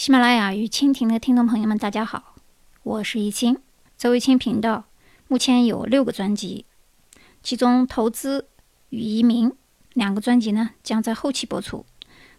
[0.00, 2.34] 喜马拉雅与蜻蜓的听众朋友们，大家好，
[2.84, 3.58] 我是易清。
[3.98, 4.86] 周易清频道
[5.28, 6.64] 目前有六个专辑，
[7.42, 8.46] 其中投资
[8.88, 9.52] 与移民
[9.92, 11.84] 两个专辑呢将在后期播出。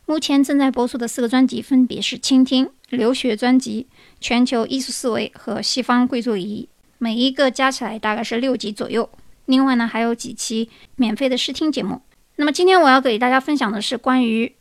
[0.08, 3.86] 目前正在播出的四个专辑分别是倾听、留学专辑、
[4.20, 6.68] 全球艺术思维和西方贵族礼仪，
[6.98, 9.08] 每一个加起来大概是六集左右。
[9.46, 12.02] 另外呢，还有几期免费的试听节目。
[12.38, 14.56] 那么今天我要给大家分享的是关于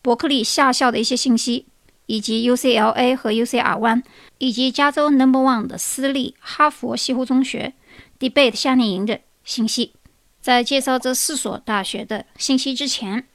[0.00, 1.66] 伯克利下校的一些信息。
[2.10, 4.02] 以及 UCLA 和 UCR One，
[4.38, 7.74] 以及加州 Number One 的私立哈佛西湖中学
[8.18, 9.92] Debate 夏令营的信息。
[10.40, 13.28] 在介绍这四所大学的信息之前，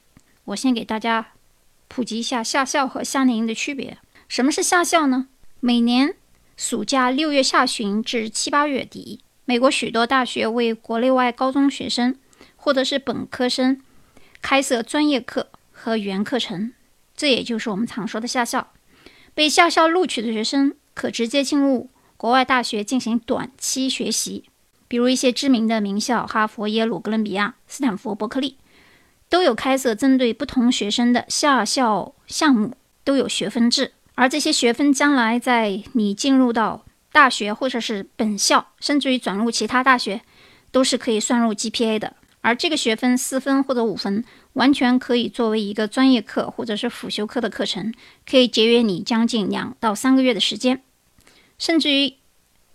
[0.44, 1.28] 我先给大家
[1.88, 3.96] 普及一下夏校和夏令营的区别。
[4.28, 5.28] 什么是夏校呢？
[5.60, 6.14] 每年
[6.58, 12.14] 暑假六月下旬至七八月底，美国许多大学为国内外高中学生
[12.56, 13.80] 或者是本科生
[14.42, 16.74] 开设专业课和语言课程。
[17.16, 18.72] 这也就是我们常说的下校。
[19.34, 24.44] 被下校录取的学生可直接进入国外大学进行短期学习，
[24.88, 28.56] 比如一些知名的名校，哈佛、耶鲁、哥伦比亚、斯坦福、伯克利，
[29.28, 33.92] 都有开设针对不同学生的下校项目，都有学分制。
[34.14, 40.22] 而这些学分将来在你进入到大学，或者是本校，甚至于转入其他大学，
[40.70, 42.16] 都是可以算入 GPA 的。
[42.40, 44.24] 而这个学分四分或者五分，
[44.56, 47.92] 完全可以作为一个专业课或者是辅修课的课程，
[48.28, 50.82] 可以节约你将近两到三个月的时间。
[51.58, 52.14] 甚至于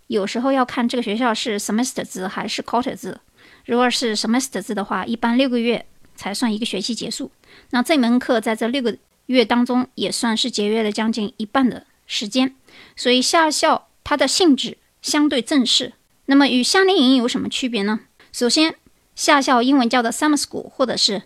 [0.06, 3.18] 有时候要看这个学校是 semester 制还是 quarter 制。
[3.66, 7.30] 如果是 semester 制的话，一般六个月才算一个学期结束。
[7.70, 8.96] 那这门课在这六个
[9.26, 12.54] 月当中也算是节约了将近一半的时间。
[12.96, 15.94] 所以下校它的性质相对正式。
[16.26, 18.00] 那么与夏令营有什么区别呢？
[18.32, 18.76] 首先。
[19.14, 21.24] 下校英文叫做 summer school 或者是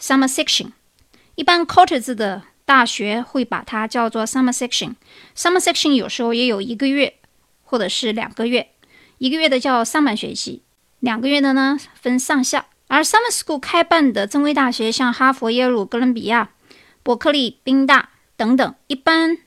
[0.00, 0.72] summer section，
[1.34, 4.94] 一般 quarter 制的大学会把它叫做 summer section。
[5.36, 7.14] summer section 有时候也有一个月
[7.62, 8.70] 或者是两个月，
[9.18, 10.62] 一个月的叫上半学期，
[11.00, 12.66] 两个月的呢分上下。
[12.86, 16.50] 而 summer school 开办的正规大学，像哈佛、耶鲁、哥伦比亚、
[17.02, 19.38] 伯克利、宾大等等，一般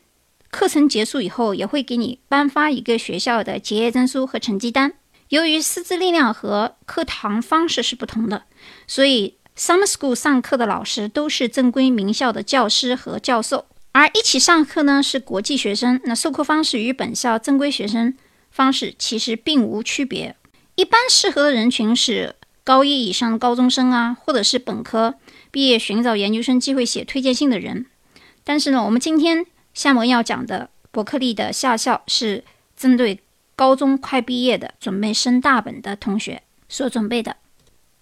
[0.50, 4.94] 课程结束以后也会给你颁发一个学校的结业证书和成绩单。
[5.29, 8.44] 由于师资力量和课堂方式是不同的，
[8.88, 16.00] 所以 summer school 上课的老师都是正规名校的教师和教授，而一起上课呢是国际学生。
[16.06, 18.16] 那授课方式与本校正规学生
[18.51, 20.35] 方式其实并无区别。
[20.75, 25.16] 一般适合的人群是高一以上高中生啊，或者是本科
[25.50, 27.88] 毕业寻找研究生机会写推荐信的人。
[28.44, 32.44] 但是呢，我们今天下面要讲的伯克利的下校是
[32.75, 33.19] 针对。
[33.56, 37.38] 高中快毕业的准备升大本的同学所准备的，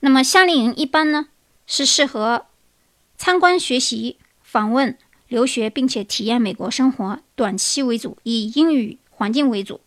[0.02, 1.28] 那么夏令营一般呢
[1.68, 2.46] 是适合
[3.18, 9.81] 参观学习、访问、留学，并且体验美国生活，短期为主，以英语环境为主，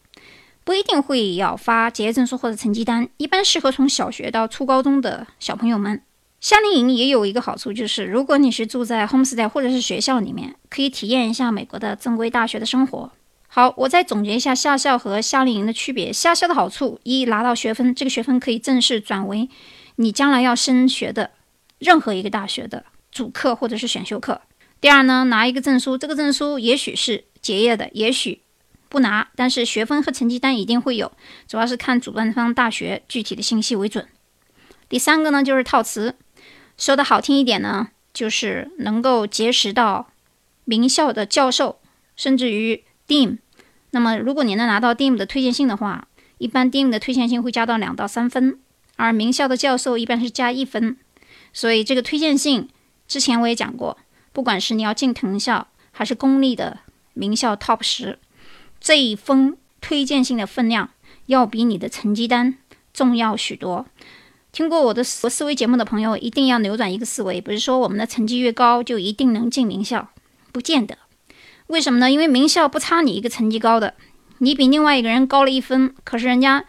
[0.64, 6.02] 不一定会要发结业证书或者成绩单，一般适合从小学到初高中的小朋友们。
[6.40, 13.10] 夏令营也有一个好处，就是如果你是住在 homestay 或者是学校里面，可以体验一下美国的正规大学的生活。
[13.48, 16.12] 好，我再总结一下夏校和夏令营的区别。
[16.12, 19.48] 夏校的好处：一，拿到学分，这个学分可以正式转为
[19.96, 21.32] 你将来要升学的
[21.78, 24.40] 任何一个大学的主课或者是选修课。
[24.80, 28.42] 第二呢，拿一个证书，这个证书也许是结业的，也许
[28.88, 31.12] 不拿，但是学分和成绩单一定会有，
[31.46, 34.06] 主要是看主办方大学具体的信息为准。
[34.88, 36.16] 第三个呢，就是套词，
[36.76, 40.10] 说的好听一点呢，就是能够结识到
[40.64, 41.80] 名校的教授，
[42.16, 42.84] 甚至于。
[43.08, 43.38] Dean，
[43.92, 48.60] 那么如果你能拿到 Dean 的推荐信的话，一般 Dean 的推荐信会加到两到三分，
[48.96, 50.98] 而名校的教授一般是加一分。
[51.58, 52.68] 所以这个推荐信
[53.08, 53.98] 之前我也讲过，
[54.32, 56.78] 不管是你要进藤校还是公立的
[57.14, 58.20] 名校 Top 十，
[58.80, 60.90] 这一封推荐信的分量
[61.26, 62.58] 要比你的成绩单
[62.94, 63.86] 重要许多。
[64.52, 70.10] 听过我的思思维节目的朋友一定要扭转一个思维，不是说我们的成绩越高就一定能进名校，
[70.52, 70.96] 不见得。
[71.66, 72.08] 为什么呢？
[72.08, 73.94] 因为名校不差你一个成绩高的，
[74.38, 76.64] 你比另外一个人高了一分，可是人家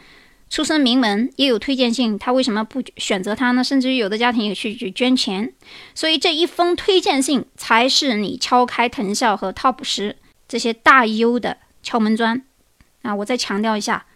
[0.49, 3.63] 出身名门，也有推荐信，他为什么不选择他呢？
[3.63, 5.53] 甚至于有的家庭也去去捐钱，
[5.93, 10.15] 所以这一封推荐信才是你敲开藤校和 Top 十
[10.47, 12.43] 这些大优的敲门砖
[13.03, 13.13] 啊！
[13.13, 14.07] 我再强调一下，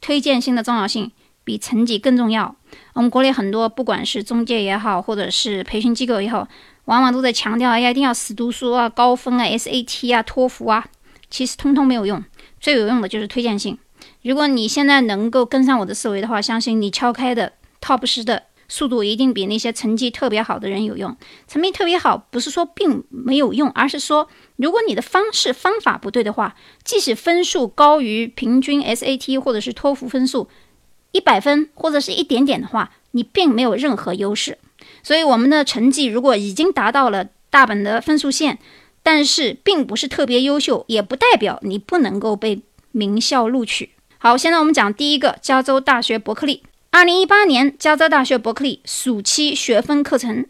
[0.00, 1.10] 推荐信的重要性
[1.42, 2.54] 比成绩更重要。
[2.94, 6.46] 我们国内很多不管是中介也好，或者是培训机构也好。
[6.84, 10.86] 往往都在强调，哎呀，一定要死读书啊，高分啊，SAT 啊，托福啊，
[11.28, 12.24] 其实通通没有用，
[12.60, 13.76] 最有用的就是推荐信。
[14.22, 21.16] 如果你现在能够跟上我的思维的话，相信你敲开的 Top 十的速度一定比那些成绩特别好的人有用。
[21.48, 30.48] 成绩特别好不是说并没有用，而是说如果你的方式方法不对的话，即使分数高于平均 SAT 或者是托福分数
[31.12, 34.58] 一百分或者是一点点的话，你并没有任何优势。
[35.02, 38.58] 所以我们的成绩如果已经达到了大本的分数线，
[39.02, 42.60] 但是并不是特别优秀，也不代表你不能够被
[42.92, 43.92] 名校录取。
[44.22, 46.62] 好，现在我们讲第一个，加州大学伯克利。
[46.90, 50.44] 二零一八年，加州大学伯克利暑期学分课程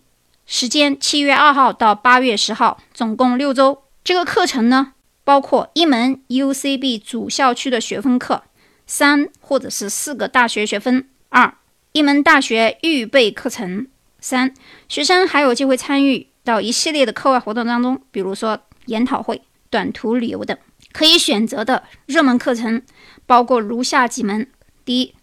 [0.44, 3.84] 时间七月二号到八月十号，总共六周。
[4.02, 8.42] 这个课程呢，包括一门 UCB 主校区的学分课，
[8.88, 11.54] 三或者是四个大学学分；二
[11.92, 13.86] 一门大学预备课程；
[14.18, 14.52] 三
[14.88, 19.40] 学生还有机会参与到一系列的课外活动当中，比如说研讨会、
[19.70, 20.56] 短途旅游等。
[20.92, 22.82] 可以选择的热门课程。
[23.26, 24.50] 包括如下几门：
[24.84, 25.14] 第一，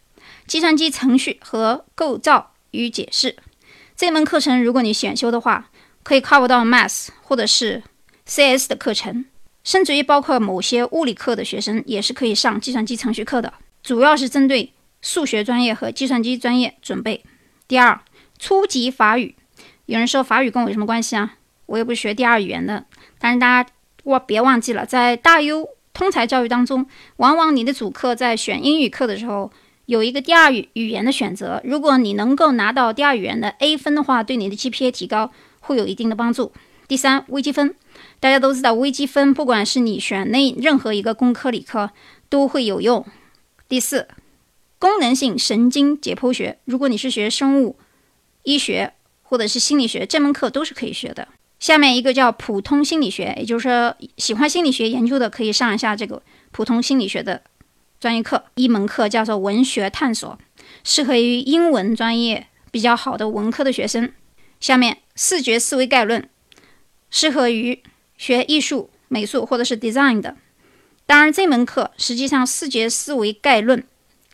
[0.46, 3.36] 计算机程序和构造与解释
[3.98, 5.70] 这门课程，如果你选修的话，
[6.04, 7.84] 可以 cover 到 Math 或者是
[8.26, 9.26] CS 的课程，
[9.66, 14.72] 甚至于包括某些物理课的学生也是可以上计算机程序课的，主要是针对
[15.02, 17.26] 数学专业和计算机专业准备。
[17.68, 18.00] 第二，
[18.40, 19.36] 初级法语，
[19.88, 21.36] 有人说法语跟我有什么关系啊？
[21.66, 22.86] 我又不是学第二语言的，
[23.20, 23.70] 但是大家
[24.08, 25.68] 我别忘记了，在大优。
[25.94, 29.52] 通才教育当中，往往你的主课在选英语课的时候
[29.88, 31.60] 有一个第二语语言的选择。
[31.64, 36.54] 如果你能够拿到第二语言的 A 分的话，对你的 GPA 提高会有一定的帮助。
[36.88, 37.74] 第三，微积分，
[38.20, 41.90] 大家都知道微积分，不管是你选那任何一个工科理科
[42.30, 43.04] 都会有用。
[43.68, 44.08] 第四，
[44.78, 47.76] 功能性神经解剖学，如果你是学生物
[48.44, 48.94] 医学
[49.24, 51.28] 或者是心理学，这门课都是可以学的。
[51.60, 56.22] 下面一个叫普通心理学，也就是说喜欢心理学研究的可以上一下这个
[56.52, 57.42] 普通心理学的
[58.00, 58.46] 专业课。
[58.56, 60.38] 一门课叫做文学探索，
[60.84, 64.12] 适合于英文专业比较好的文科的学生。
[64.60, 66.30] 下面视觉思维概论，
[67.10, 67.82] 适合于
[68.18, 70.36] 学艺术、美术或者是 design 的。
[71.06, 73.84] 当然，这门课实际上视觉思维概论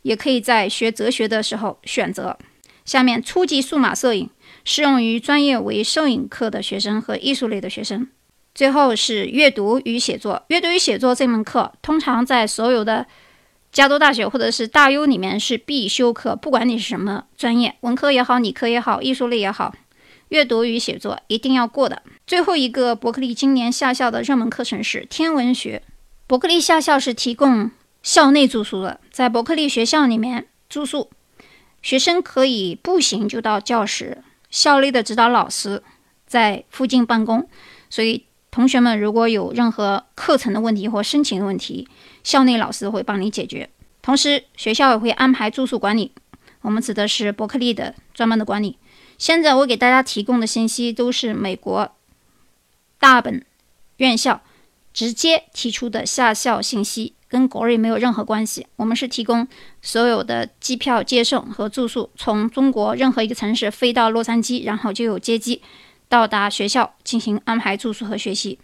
[0.01, 2.37] 也可以在学哲学的时候选择。
[2.83, 4.29] 下面初级数码摄影。
[4.63, 8.07] 适用于专业为摄影课的学生和艺术类的学生。
[8.55, 10.43] 最后是阅读与写作。
[10.49, 13.07] 阅读与写作这门课通常在所有的
[13.71, 19.73] 加州大学或者是大优里面是必修课，不管你是什么专业，文科也好，理科也好，艺术类也好，
[20.29, 22.03] 阅读与写作一定要过的。
[22.27, 25.81] 最后一个伯克利今年下校的热门课程是天文学。
[26.27, 27.71] 伯克利下校是提供
[28.03, 31.09] 校内住宿的，在伯克利学校里面住宿，
[31.81, 34.19] 学生可以步行就到教室。
[34.53, 35.81] 校内的指导老师
[36.27, 37.49] 在附近办公，
[37.89, 41.87] 所以同学们如果有任何课程的问题或申请的问题，
[42.23, 43.67] 校内老师会帮你解决。
[44.03, 46.11] 同时，学校也会安排住宿管理，
[46.61, 48.77] 我们指的是伯克利的专门的管理。
[49.17, 51.91] 现在我给大家提供的信息都是美国
[52.99, 53.43] 大本
[53.97, 54.43] 院校
[54.93, 57.15] 直接提出的下校信息。
[57.33, 59.47] 跟国瑞没有任何关系，我们是提供
[59.81, 65.59] 所有的机票接送和住宿，从中国任何一个城市飞到洛杉矶，然后就有接机
[66.07, 68.59] 到达学校进行安排住宿和学习。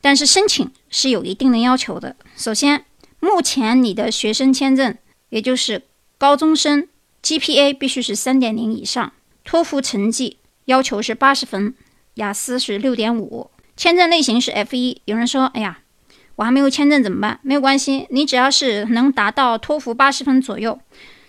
[0.00, 2.14] 但是申请是有一定的要求的。
[2.36, 2.84] 首先，
[3.18, 4.96] 目前你的学生签证，
[5.30, 5.82] 也就是
[6.16, 6.86] 高中生
[7.20, 9.12] GPA 必须是三点零以上，
[9.42, 10.36] 托福成绩
[10.66, 11.74] 要求是八十分，
[12.14, 15.02] 雅思是六点五，签证类型是 F 一。
[15.06, 15.80] 有人说，哎呀。
[16.36, 17.38] 我还没有签证怎么办？
[17.42, 20.80] 没有关系，你只要是能达到托福八十分左右，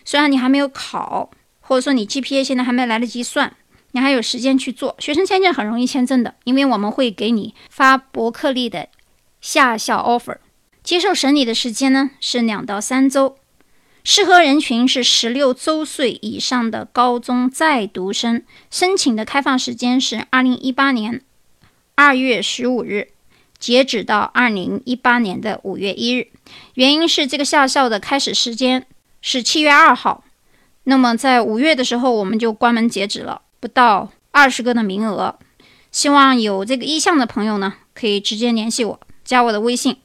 [0.06, 3.56] 虽然你还没有考，或者说你 GPA 现在还没来得及算，
[3.92, 8.88] 你还有时间去做学生签证，很容易签证的，因为我们会给你发伯克利的
[9.42, 10.38] 下校 offer，
[10.84, 13.38] 接受审理的时间呢是两到三周，
[14.04, 21.22] 适合人群是十六周岁以上的高中在读生，申请的开放时间是二零一八年
[21.96, 23.13] 二月十五日。
[23.64, 26.28] 截止到二零一八年的五月一日，
[26.74, 28.86] 原因是这个下校的开始时间
[29.22, 30.26] 是七月二号，
[30.84, 35.40] 那么在五月的时候我们就关门截止了，不到二十个的名额。
[35.94, 39.96] 希望有这个意向的朋友呢，可以直接联系我，加我的微信，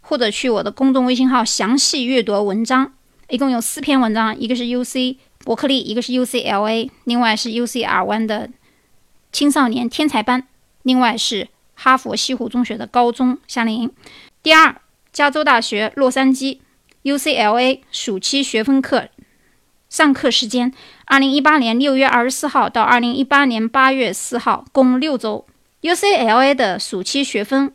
[0.00, 2.92] 或者去我的公众微信号详细阅读文章。
[3.28, 8.50] 一共有四篇文章，一个是 UC 伯克利，一个是 UCLA，另外是 UCR 湾的
[9.30, 10.48] 青少年天才班，
[10.82, 11.46] 另外是。
[11.76, 13.92] 哈佛西湖中学的高中夏令营。
[14.42, 14.74] 第二，
[15.12, 16.58] 加州大学洛杉矶
[17.04, 19.08] （UCLA） 暑期学分课
[19.88, 20.72] 上课时间：
[21.04, 25.46] 二零一八年六月二十四号到二零一八年八月四号，共六周。
[25.82, 27.72] UCLA 的暑期学分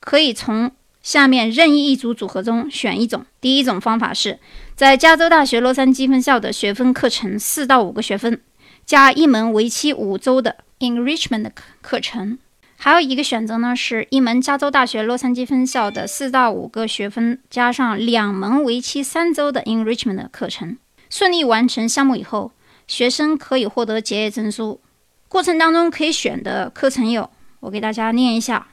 [0.00, 0.70] 可以从
[1.02, 3.24] 下面任意一组组合中选一种。
[3.40, 4.38] 第一种方法是
[4.76, 8.42] 在加州大学洛杉矶分校的学分课程四到五个学分。
[8.84, 11.50] 加一门为期五周的 enrichment
[11.82, 12.38] 课程。
[12.80, 20.78] 还有一个选择呢，是一门加州大学洛杉矶分校的四到五个学分，加上两门为期三周的 enrichment 课程。
[21.10, 22.52] 顺利完成项目以后，
[22.86, 24.80] 学生可以获得结业证书。
[25.26, 28.68] 过程当中可以选的课程有，我给大家念一下：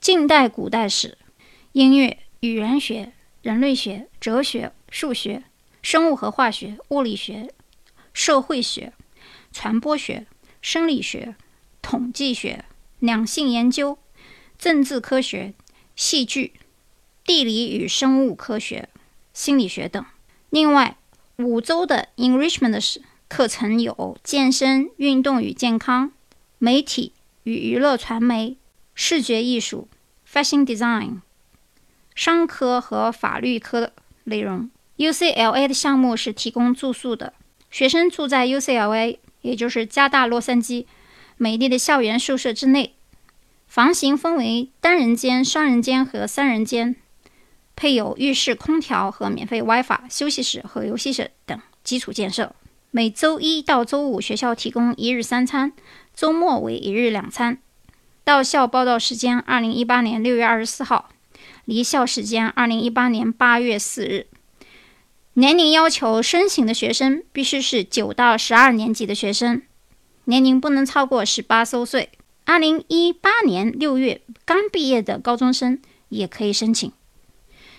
[0.00, 1.18] 近代古代史、
[1.72, 5.42] 音乐、语言学、人类学、哲学、数学、
[5.82, 7.52] 生物和化学、物理学、
[8.14, 8.94] 社会学、
[9.52, 10.24] 传播学、
[10.62, 11.34] 生理学、
[11.82, 12.64] 统计学。
[13.04, 13.98] 两性研究、
[14.58, 15.52] 政治科学、
[15.94, 16.54] 戏剧、
[17.22, 18.88] 地理与生物科学、
[19.34, 20.02] 心理学等。
[20.48, 20.96] 另外，
[21.36, 22.96] 五周的 enrichment
[23.28, 26.12] 课程有健身、运动与健康、
[26.58, 28.56] 媒体与娱乐传媒、
[28.94, 29.86] 视觉艺术、
[30.26, 31.20] fashion design、
[32.14, 33.92] 商科和法律科的
[34.24, 34.70] 内容。
[34.96, 37.34] UCLA 的项目是提供住宿的，
[37.70, 40.86] 学生住在 UCLA，也就是加大洛杉矶。
[41.36, 42.93] 美丽的校园宿舍之内，
[43.74, 46.94] 房型分为单人间、双人间和三人间，
[47.74, 52.54] 配有浴室、空调和免费 WiFi、休息室和游戏室等基础建设。
[52.92, 55.72] 每周一到周五，学校提供一日三餐，
[56.14, 57.58] 周末为一日两餐。
[58.22, 61.08] 到校报到时间：二零一八年六月二十四号；
[61.64, 64.28] 离校时间：二零一八年八月四日。
[65.32, 69.60] 年龄要求：申请的学生必须是九到十二年级的学生。
[70.26, 72.10] 年龄不能超过十八周岁。
[72.46, 76.92] 二零一八年六月刚毕业的高中生也可以申请。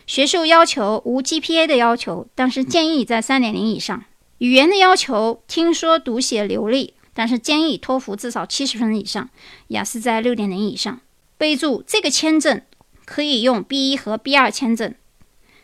[0.07, 4.03] 学术要求无 GPA 的要求，但是建议在三点零以上。
[4.39, 9.29] 语言的要求听说读写流利，但是建议托福至少七十分以上，
[9.67, 11.00] 雅思在六点零以上。
[11.38, 12.62] 备注：这个签证
[13.05, 14.93] 可以用 B 一和 B 二签证，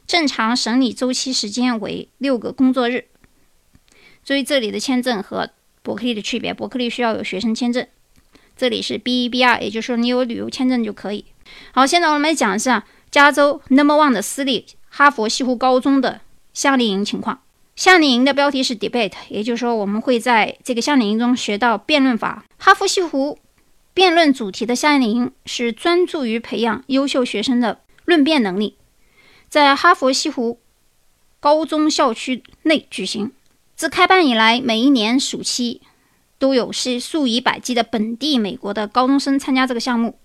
[0.05, 3.05] 正常审理周期时间为六个工作日。
[4.23, 5.49] 注意这里的签证和。
[5.83, 7.87] 伯克利的区别，伯克利需要有学生签证，
[8.61, 11.25] 这里是 B 一 B 二，也就是说你有旅游签证就可以。
[11.71, 16.21] 好，现在我们来讲一下加州 Number One 的私立哈佛西湖高中的
[16.53, 17.41] 夏令营情况。
[17.75, 22.45] 夏令营的标题是 Debate，也就是说我们会在这个夏令营中学到辩论法。
[22.59, 23.39] 哈佛西湖
[23.95, 28.75] 辩论主题的夏令营是专注于培养优秀学生的论辩能力，
[29.49, 30.59] 在哈佛西湖
[31.39, 33.31] 高中校区内举行。
[33.75, 35.81] 自开办以来，每一年暑期
[36.41, 40.17] 都有是数以百计的本地美国的高中生参加这个项目。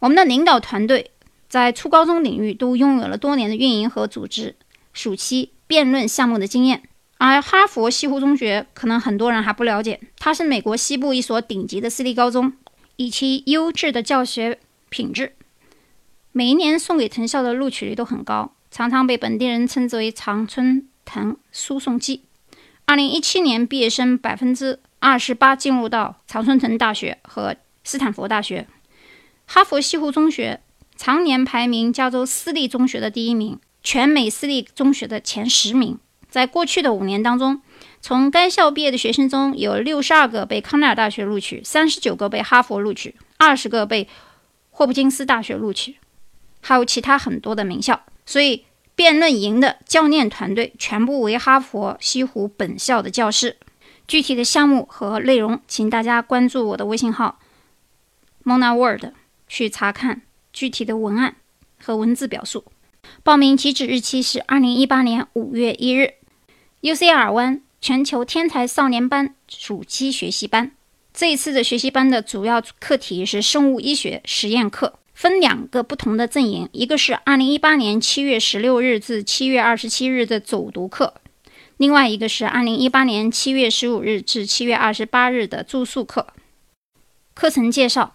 [0.00, 1.12] 我们的领导团队
[1.48, 4.56] 在初高中领域都拥有了多年的运营和组织
[4.92, 6.82] 暑期辩论项目的经验。
[7.18, 12.52] 而哈佛西湖中学可能很多人还不了解，它是美国西部一所顶级的私立高中，
[12.96, 15.34] 以其优质的教学品质，
[16.32, 22.24] 每一年送给藤校的录取率都很高，常常被本地人称之为“常春藤输送机”。
[22.86, 28.68] 二零一七年毕业生百分之二十八进入到常春藤大学和斯坦福大学。
[29.46, 30.60] 哈佛西湖中学
[30.94, 35.98] 常年排名加州私立中学的第一名，全美私立中学的前十名。
[36.28, 37.60] 在过去的五年当中，
[38.00, 44.06] 从该校毕业的学生中有六十二个被康奈尔大学录取，三十九个被哈佛录取，二十个被
[44.70, 45.96] 霍普金斯大学录取，
[46.60, 48.00] 还有其他很多的名校。
[48.24, 48.64] 所以。
[48.94, 53.56] 辩论营的教练团队全部为哈佛西湖本校的教师。
[54.06, 57.38] 具体的项目和内容，请大家关注我的微信号
[58.44, 59.12] Mona World
[59.48, 61.36] 去查看具体的文案
[61.78, 62.64] 和文字表述。
[63.22, 66.14] 报名截止日期是二零一八年五月一日。
[66.82, 70.72] UCR 湾全球天才少年班暑期学习班，
[71.14, 74.98] 这一次的学习班的主要课题是生物医学实验课。
[75.14, 81.14] 分两个不同的阵营，一个是二零一八年七月十六日至七月二十七日的走读课，
[81.82, 86.28] 另外一个是二零一八年七月十五日至七月二十八日的住宿课。
[87.34, 88.14] 课程介绍：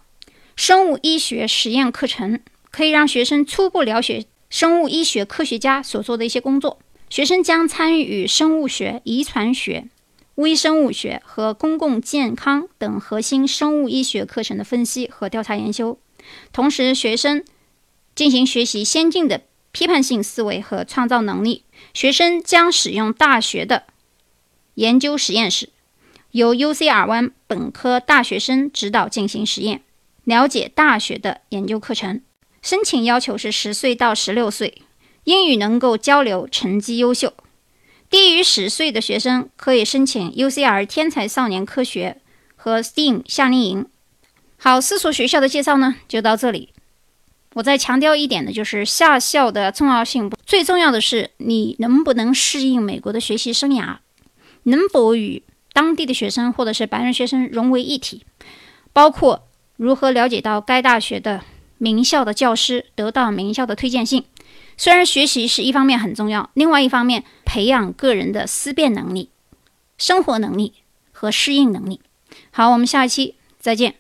[0.56, 2.40] 生物医学实验课程
[2.72, 6.80] 可以让学生初步了解生物医学科学家所做的一些工作。
[7.10, 9.90] 学生将参与生物学、遗传学、
[10.36, 16.00] 微生物学和公共健康等核心生物医学课程的分析和调查研究。
[16.54, 17.44] 同时，学生
[18.16, 19.42] 进行学习先进的
[19.74, 21.64] 批判性思维和创造能力。
[21.94, 23.84] 学生将使用大学的
[24.76, 25.70] 研究实验室，
[26.32, 29.84] 由 UCR 湾本科大学生指导进行实验，
[30.24, 32.22] 了解大学的研究课程。
[32.62, 34.82] 申请要求是十岁到十六岁，
[35.24, 37.34] 英语能够交流，成绩优秀。
[38.10, 42.22] 低于十岁的学生可以申请 UCR 天才少年科学
[42.56, 43.86] 和 STEAM 夏令营。
[44.58, 46.74] 好，四所学校的介绍呢，就到这里。
[47.54, 50.32] 我再强调一点的，就是下校的重要性。
[50.48, 53.98] 最重要的是，你能不能适应美国的学习生涯，
[54.64, 58.24] 能否与当地的学生或者是白人学生融为一体，
[58.94, 61.42] 包括如何了解到该大学的
[61.78, 64.24] 名校的教师，得到名校的推荐信。
[64.78, 69.30] 虽然学习是一方面很重要，另外一方面培养个人的思辨能力、
[69.98, 70.72] 生活能力
[71.12, 72.00] 和适应能力。
[72.52, 73.96] 好，我们下一期再见。